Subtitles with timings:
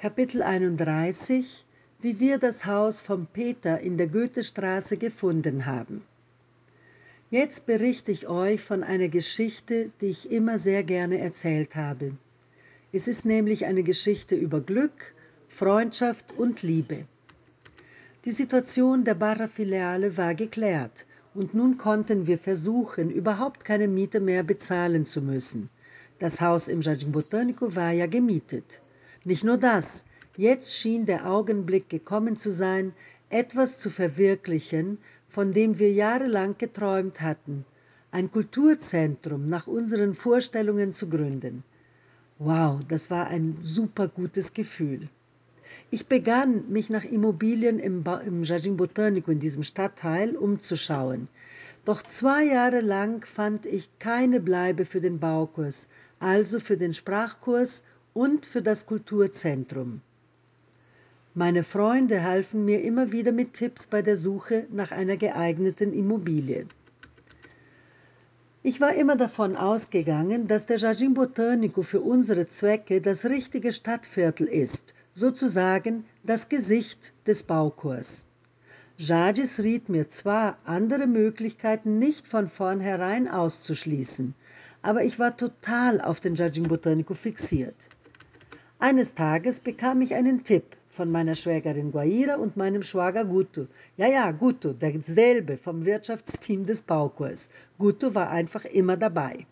[0.00, 1.66] Kapitel 31
[2.00, 6.00] Wie wir das Haus von Peter in der Goethestraße gefunden haben.
[7.30, 12.12] Jetzt berichte ich euch von einer Geschichte, die ich immer sehr gerne erzählt habe.
[12.94, 15.12] Es ist nämlich eine Geschichte über Glück,
[15.50, 17.04] Freundschaft und Liebe.
[18.24, 21.04] Die Situation der Barra-Filiale war geklärt
[21.34, 25.68] und nun konnten wir versuchen, überhaupt keine Miete mehr bezahlen zu müssen.
[26.18, 28.80] Das Haus im Jardim Botânico war ja gemietet.
[29.24, 30.04] Nicht nur das,
[30.36, 32.92] jetzt schien der Augenblick gekommen zu sein,
[33.28, 37.64] etwas zu verwirklichen, von dem wir jahrelang geträumt hatten,
[38.10, 41.62] ein Kulturzentrum nach unseren Vorstellungen zu gründen.
[42.38, 45.08] Wow, das war ein super gutes Gefühl.
[45.90, 51.28] Ich begann, mich nach Immobilien im, ba im Jardin Botanico in diesem Stadtteil umzuschauen.
[51.84, 57.84] Doch zwei Jahre lang fand ich keine Bleibe für den Baukurs, also für den Sprachkurs
[58.14, 60.00] und für das Kulturzentrum.
[61.34, 66.66] Meine Freunde halfen mir immer wieder mit Tipps bei der Suche nach einer geeigneten Immobilie.
[68.62, 74.48] Ich war immer davon ausgegangen, dass der Jardin Botanico für unsere Zwecke das richtige Stadtviertel
[74.48, 78.26] ist, sozusagen das Gesicht des Baukurs.
[78.98, 84.34] Jadis riet mir zwar, andere Möglichkeiten nicht von vornherein auszuschließen,
[84.82, 87.88] aber ich war total auf den Jardin Botanico fixiert.
[88.82, 93.66] Eines Tages bekam ich einen Tipp von meiner Schwägerin Guaira und meinem Schwager Guto.
[93.98, 97.50] Ja, ja, Guto, derselbe vom Wirtschaftsteam des Baukurs.
[97.78, 99.46] Guto war einfach immer dabei.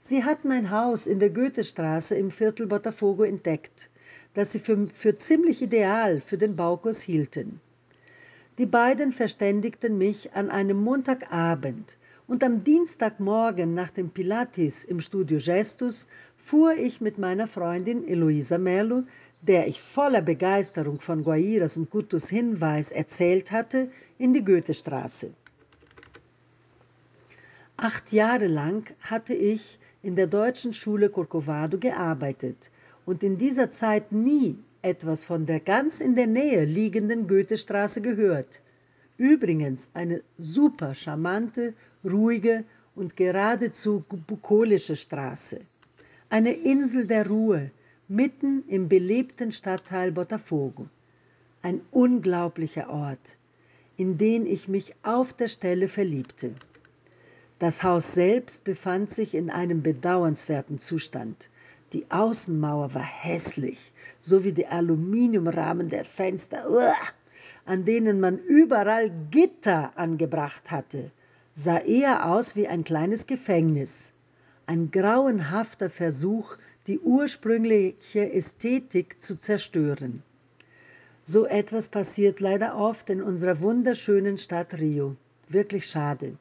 [0.00, 3.90] Sie hatten ein Haus in der Goethestraße im Viertel Botafogo entdeckt,
[4.32, 7.60] das sie für, für ziemlich ideal für den Baukurs hielten.
[8.56, 15.38] Die beiden verständigten mich an einem Montagabend und am Dienstagmorgen nach dem Pilates im Studio
[15.38, 16.08] Gestus
[16.44, 19.04] fuhr ich mit meiner Freundin Eloisa Merlo
[19.46, 25.34] der ich voller Begeisterung von Guairas und Gutus Hinweis erzählt hatte, in die Goethestraße.
[27.76, 32.70] Acht Jahre lang hatte ich in der deutschen Schule Corcovado gearbeitet
[33.04, 38.62] und in dieser Zeit nie etwas von der ganz in der Nähe liegenden Goethestraße gehört.
[39.18, 45.60] Übrigens eine super charmante, ruhige und geradezu bukolische Straße.
[46.34, 47.70] Eine Insel der Ruhe,
[48.08, 50.88] mitten im belebten Stadtteil Botafogo.
[51.62, 53.36] Ein unglaublicher Ort,
[53.96, 56.56] in den ich mich auf der Stelle verliebte.
[57.60, 61.50] Das Haus selbst befand sich in einem bedauernswerten Zustand.
[61.92, 66.66] Die Außenmauer war hässlich, so wie die Aluminiumrahmen der Fenster,
[67.64, 71.12] an denen man überall Gitter angebracht hatte,
[71.52, 74.13] sah eher aus wie ein kleines Gefängnis.
[74.66, 80.22] Ein grauenhafter Versuch, die ursprüngliche Ästhetik zu zerstören.
[81.22, 85.16] So etwas passiert leider oft in unserer wunderschönen Stadt Rio.
[85.48, 86.38] Wirklich schade.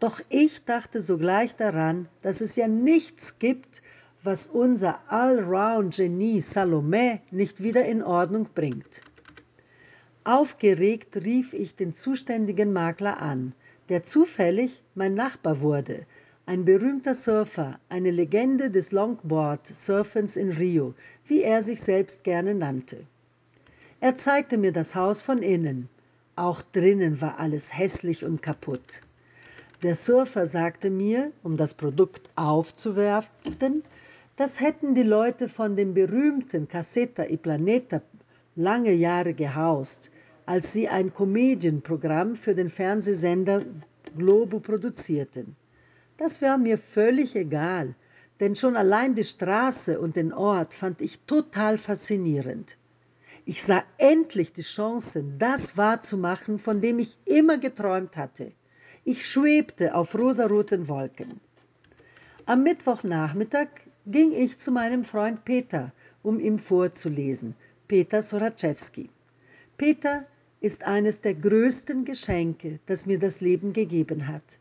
[0.00, 3.82] Doch ich dachte sogleich daran, dass es ja nichts gibt,
[4.22, 9.02] was unser Allround-Genie Salome nicht wieder in Ordnung bringt.
[10.24, 13.54] Aufgeregt rief ich den zuständigen Makler an,
[13.88, 16.06] der zufällig mein Nachbar wurde,
[16.48, 20.94] ein berühmter Surfer, eine Legende des Longboard-Surfens in Rio,
[21.26, 23.04] wie er sich selbst gerne nannte.
[24.00, 25.90] Er zeigte mir das Haus von innen.
[26.36, 29.02] Auch drinnen war alles hässlich und kaputt.
[29.82, 33.82] Der Surfer sagte mir, um das Produkt aufzuwerfen,
[34.36, 38.00] das hätten die Leute von dem berühmten Caseta y Planeta
[38.56, 40.10] lange Jahre gehaust,
[40.46, 43.66] als sie ein Comedian-Programm für den Fernsehsender
[44.16, 45.57] Globo produzierten.
[46.18, 47.94] Das war mir völlig egal,
[48.40, 52.76] denn schon allein die Straße und den Ort fand ich total faszinierend.
[53.44, 58.52] Ich sah endlich die Chance, das wahrzumachen, von dem ich immer geträumt hatte.
[59.04, 61.40] Ich schwebte auf rosaroten Wolken.
[62.46, 63.68] Am Mittwochnachmittag
[64.04, 65.92] ging ich zu meinem Freund Peter,
[66.24, 67.54] um ihm vorzulesen,
[67.86, 69.08] Peter Soraczewski.
[69.76, 70.26] Peter
[70.60, 74.58] ist eines der größten Geschenke, das mir das Leben gegeben hat.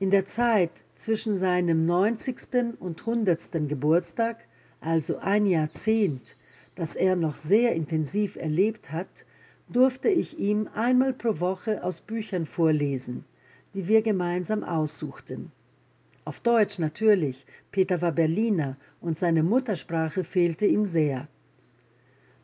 [0.00, 2.76] In der Zeit zwischen seinem 90.
[2.78, 3.68] und 100.
[3.68, 4.36] Geburtstag,
[4.80, 6.36] also ein Jahrzehnt,
[6.76, 9.26] das er noch sehr intensiv erlebt hat,
[9.68, 13.24] durfte ich ihm einmal pro Woche aus Büchern vorlesen,
[13.74, 15.50] die wir gemeinsam aussuchten.
[16.24, 21.26] Auf Deutsch natürlich, Peter war Berliner und seine Muttersprache fehlte ihm sehr.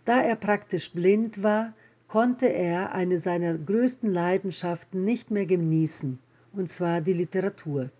[0.04, 1.72] Da er praktisch blind war,
[2.08, 6.18] konnte er eine seiner größten Leidenschaften nicht mehr genießen,
[6.56, 7.90] und zwar die Literatur.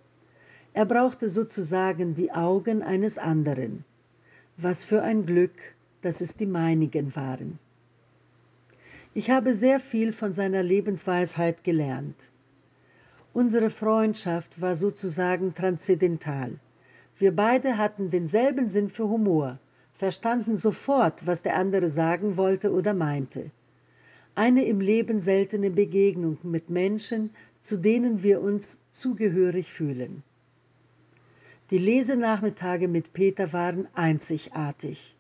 [0.73, 3.85] Er brauchte sozusagen die Augen eines anderen.
[4.57, 7.59] Was für ein Glück, dass es die meinigen waren.
[9.15, 12.17] Ich habe sehr viel von seiner Lebensweisheit gelernt.
[13.33, 16.59] Unsere Freundschaft war sozusagen transzendental.
[17.17, 19.59] Wir beide hatten denselben Sinn für Humor,
[19.93, 23.51] verstanden sofort, was der andere sagen wollte oder meinte.
[24.35, 27.31] Eine im Leben seltene Begegnung mit Menschen,
[27.65, 30.23] zu denen wir uns zugehörig fühlen.
[31.71, 35.17] Die Lesenachmittage mit Peter waren einzigartig.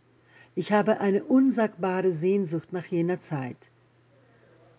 [0.55, 3.56] Ich habe eine unsagbare Sehnsucht nach jener Zeit.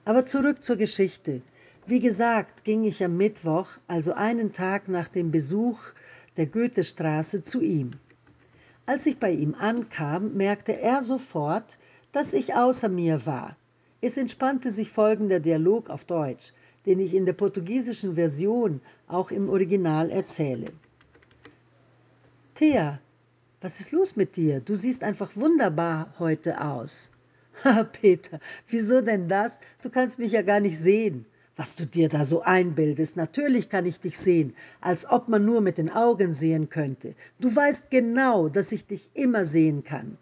[0.05, 1.41] Aber zurück zur Geschichte.
[1.87, 5.79] Wie gesagt, ging ich am Mittwoch, also einen Tag nach dem Besuch
[6.37, 7.93] der Goethestraße, zu ihm.
[8.85, 11.79] Als ich bei ihm ankam, merkte er sofort,
[12.11, 13.57] dass ich außer mir war.
[14.01, 16.53] Es entspannte sich folgender Dialog auf Deutsch,
[16.85, 20.67] den ich in der portugiesischen Version auch im Original erzähle.
[22.55, 22.99] Thea,
[23.61, 24.59] was ist los mit dir?
[24.59, 27.11] Du siehst einfach wunderbar heute aus.
[27.63, 29.59] Ha, Peter, wieso denn das?
[29.81, 31.25] Du kannst mich ja gar nicht sehen.
[31.55, 35.61] Was du dir da so einbildest, natürlich kann ich dich sehen, als ob man nur
[35.61, 37.15] mit den Augen sehen könnte.
[37.39, 40.17] Du weißt genau, dass ich dich immer sehen kann.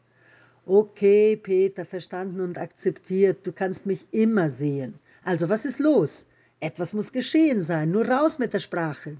[0.67, 4.93] Okay, Peter, verstanden und akzeptiert, du kannst mich immer sehen.
[5.23, 6.27] Also was ist los?
[6.63, 9.17] Etwas muss geschehen sein, nur raus mit der Sprache.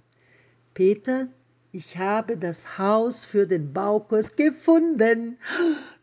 [0.74, 1.28] Peter,
[1.74, 5.38] ich habe das Haus für den Baukurs gefunden.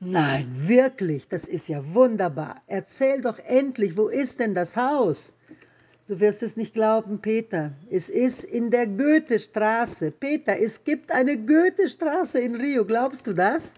[0.01, 2.61] Nein, wirklich, das ist ja wunderbar.
[2.67, 5.33] Erzähl doch endlich, wo ist denn das Haus?
[6.07, 7.73] Du wirst es nicht glauben, Peter.
[7.91, 10.11] Es ist in der Goethestraße.
[10.11, 12.85] Peter, es gibt eine Goethestraße in Rio.
[12.85, 13.77] Glaubst du das?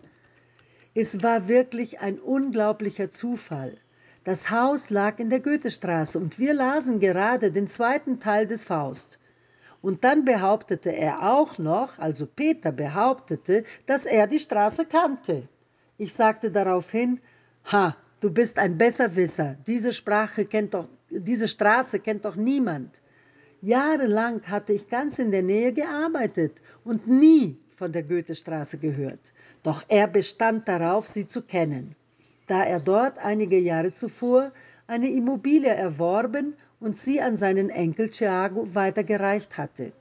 [0.94, 3.78] Es war wirklich ein unglaublicher Zufall.
[4.24, 9.18] Das Haus lag in der Goethestraße und wir lasen gerade den zweiten Teil des Faust.
[9.80, 15.48] Und dann behauptete er auch noch, also Peter behauptete, dass er die Straße kannte.
[15.98, 17.20] Ich sagte daraufhin,
[17.64, 23.02] ha, du bist ein Besserwisser, diese Sprache kennt doch diese Straße kennt doch niemand.
[23.60, 29.32] Jahrelang hatte ich ganz in der Nähe gearbeitet und nie von der Goethestraße gehört.
[29.62, 31.94] Doch er bestand darauf, sie zu kennen,
[32.52, 34.52] da er dort einige Jahre zuvor
[34.86, 39.92] eine Immobilie erworben und sie an seinen Enkel Thiago weitergereicht hatte.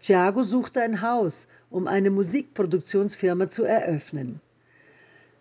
[0.00, 4.40] Thiago suchte ein Haus, um eine Musikproduktionsfirma zu eröffnen.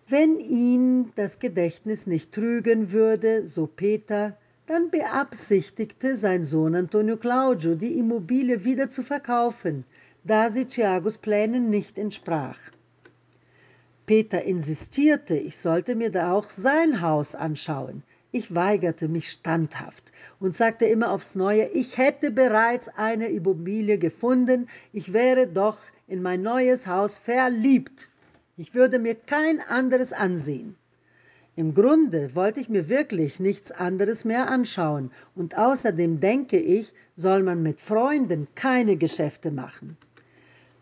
[0.06, 4.36] Wenn ihn das Gedächtnis nicht trügen würde, so Peter,
[4.66, 9.86] dann beabsichtigte sein Sohn Antonio Claudio, die Immobilie wieder zu verkaufen,
[10.26, 12.60] da sie Thiagos Plänen nicht entsprach.
[14.06, 18.04] Peter insistierte, ich sollte mir da auch sein Haus anschauen.
[18.34, 20.12] Ich weigerte mich standhaft
[20.42, 25.78] und sagte immer aufs Neue, ich hätte bereits eine Immobilie gefunden, ich wäre doch
[26.08, 28.10] in mein neues Haus verliebt.
[28.58, 30.76] Ich würde mir kein anderes ansehen.
[31.56, 37.44] Im Grunde wollte ich mir wirklich nichts anderes mehr anschauen und außerdem denke ich, soll
[37.44, 39.96] man mit Freunden keine Geschäfte machen.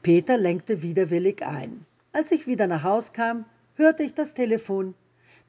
[0.02, 1.86] Peter lenkte widerwillig ein.
[2.14, 4.96] Als ich wieder nach Haus kam, hörte ich das Telefon.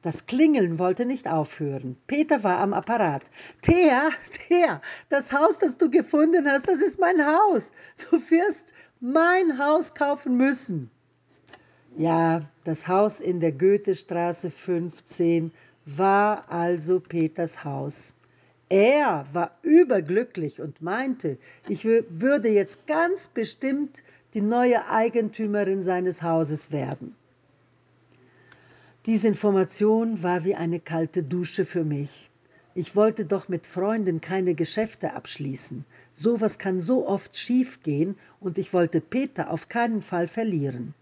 [0.01, 1.97] Das Klingeln wollte nicht aufhören.
[2.07, 3.23] Peter war am Apparat.
[3.61, 4.09] Thea,
[4.47, 7.73] Thea, das Haus, das du gefunden hast, das ist mein Haus.
[8.09, 10.89] Du wirst mein Haus kaufen müssen.
[11.97, 15.51] Ja, das Haus in der Goethestraße 15
[15.85, 18.15] war also Peters Haus.
[18.69, 24.01] Er war überglücklich und meinte, ich würde jetzt ganz bestimmt
[24.33, 27.15] die neue Eigentümerin seines Hauses werden.
[29.05, 32.29] Diese Information war wie eine kalte Dusche für mich.
[32.75, 35.85] Ich wollte doch mit Freunden keine Geschäfte abschließen.
[36.11, 40.95] Sowas kann so oft schiefgehen und ich wollte Peter auf keinen Fall verlieren.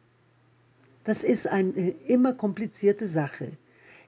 [1.03, 3.51] Das ist eine immer komplizierte Sache.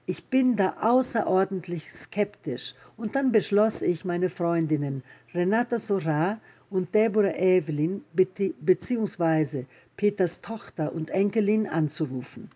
[0.06, 5.02] Ich bin da außerordentlich skeptisch und dann beschloss ich, meine Freundinnen
[5.32, 6.40] Renata Sora
[6.74, 9.64] und Deborah Evelyn bzw.
[9.96, 12.50] Peters Tochter und Enkelin anzurufen.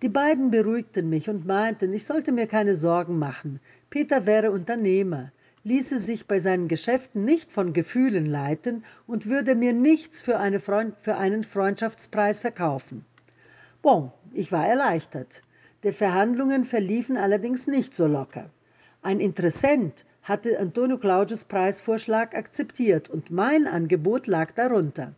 [0.00, 3.60] Die beiden beruhigten mich und meinten, ich sollte mir keine Sorgen machen.
[3.90, 5.30] Peter wäre Unternehmer,
[5.62, 10.58] ließe sich bei seinen Geschäften nicht von Gefühlen leiten und würde mir nichts für, eine
[10.58, 13.04] Freund, für einen Freundschaftspreis verkaufen.
[13.82, 15.42] Bon, ich war erleichtert.
[15.82, 18.48] Die Verhandlungen verliefen allerdings nicht so locker.
[19.02, 25.14] Ein Interessent hatte Antonio Claudius Preisvorschlag akzeptiert und mein Angebot lag darunter.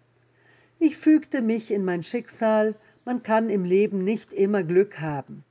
[0.79, 5.43] Ich fügte mich in mein Schicksal, man kann im Leben nicht immer Glück haben.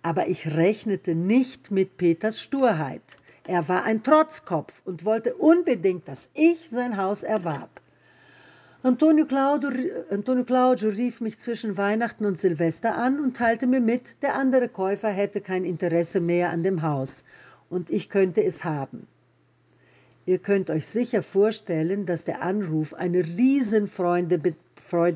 [0.00, 3.18] Aber ich rechnete nicht mit Peters Sturheit.
[3.46, 7.82] Er war ein Trotzkopf und wollte unbedingt, dass ich sein Haus erwarb.
[8.82, 9.70] Antonio Claudio,
[10.10, 14.68] Antonio Claudio rief mich zwischen Weihnachten und Silvester an und teilte mir mit, der andere
[14.68, 17.24] Käufer hätte kein Interesse mehr an dem Haus
[17.70, 19.06] und ich könnte es haben.
[20.24, 24.38] Ihr könnt euch sicher vorstellen, dass der Anruf eine Riesenfreude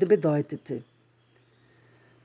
[0.05, 0.83] bedeutete.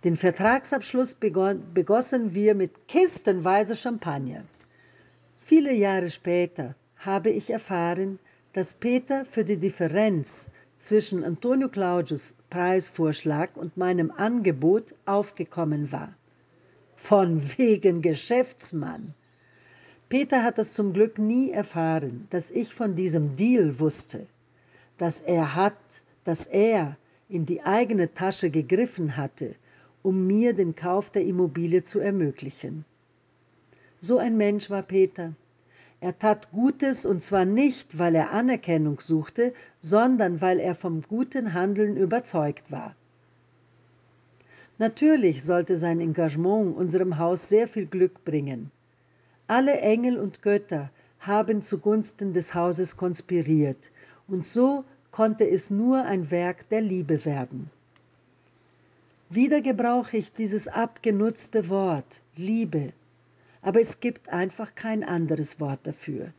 [0.05, 4.45] Den Vertragsabschluss begossen wir mit kistenweise Champagner.
[5.41, 8.21] Viele Jahre später habe ich erfahren,
[8.53, 16.15] dass Peter für die Differenz zwischen Antonio Claudius Preisvorschlag und meinem Angebot aufgekommen war.
[16.95, 19.15] Von wegen Geschäftsmann.
[20.09, 24.27] Peter hat es zum Glück nie erfahren, dass ich von diesem Deal wusste,
[24.99, 25.75] dass er hat,
[26.23, 26.97] dass er
[27.29, 29.57] in die eigene Tasche gegriffen hatte,
[30.05, 32.85] um mir den Kauf der Immobilie zu ermöglichen.
[33.99, 35.35] So ein Mensch war Peter.
[36.01, 41.53] Er tat Gutes und zwar nicht, weil er Anerkennung suchte, sondern weil er vom guten
[41.53, 42.95] Handeln überzeugt war.
[44.79, 48.71] Natürlich sollte sein Engagement unserem Haus sehr viel Glück bringen.
[49.47, 53.91] Alle Engel und Götter haben zugunsten des Hauses konspiriert,
[54.29, 57.71] und so konnte es nur ein Werk der Liebe werden.
[59.31, 62.93] Wieder gebrauche ich dieses abgenutzte Wort Liebe
[63.67, 66.33] aber es gibt einfach kein anderes Wort dafür.